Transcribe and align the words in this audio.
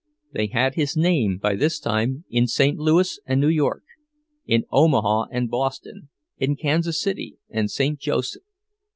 They 0.33 0.47
had 0.47 0.73
his 0.73 0.97
name 0.97 1.37
by 1.37 1.53
this 1.55 1.79
time 1.79 2.25
in 2.27 2.47
St. 2.47 2.79
Louis 2.79 3.19
and 3.27 3.39
New 3.39 3.47
York, 3.49 3.83
in 4.47 4.65
Omaha 4.71 5.25
and 5.31 5.47
Boston, 5.47 6.09
in 6.39 6.55
Kansas 6.55 6.99
City 6.99 7.37
and 7.51 7.69
St. 7.69 7.99
Joseph. 7.99 8.41